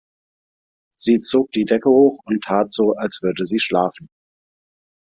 Sie 0.97 1.19
zog 1.19 1.51
die 1.51 1.65
Decke 1.65 1.91
hoch 1.91 2.21
und 2.25 2.43
tat 2.43 2.71
so, 2.73 2.93
als 2.93 3.21
würde 3.21 3.45
sie 3.45 3.59
schlafen. 3.59 4.07